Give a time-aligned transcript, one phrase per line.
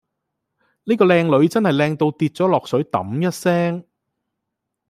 [0.85, 3.85] 喱個靚女真係靚到跌落水揼一聲